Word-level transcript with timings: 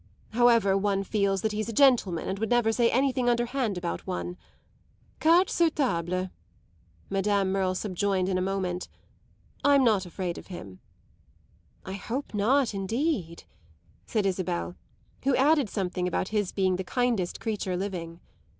However, 0.29 0.75
one 0.75 1.03
feels 1.03 1.43
that 1.43 1.51
he's 1.51 1.69
a 1.69 1.73
gentleman 1.73 2.27
and 2.27 2.39
would 2.39 2.49
never 2.49 2.71
say 2.71 2.89
anything 2.89 3.29
underhand 3.29 3.77
about 3.77 4.07
one. 4.07 4.35
Cartes 5.19 5.51
sur 5.53 5.69
table," 5.69 6.31
Madame 7.11 7.51
Merle 7.51 7.75
subjoined 7.75 8.27
in 8.27 8.35
a 8.35 8.41
moment, 8.41 8.89
"I'm 9.63 9.83
not 9.83 10.07
afraid 10.07 10.39
of 10.39 10.47
him." 10.47 10.79
"I 11.85 11.93
hope 11.93 12.33
not 12.33 12.73
indeed," 12.73 13.43
said 14.07 14.25
Isabel, 14.25 14.75
who 15.23 15.35
added 15.35 15.69
something 15.69 16.07
about 16.07 16.29
his 16.29 16.51
being 16.51 16.77
the 16.77 16.83
kindest 16.83 17.39
creature 17.39 17.77
living. 17.77 18.21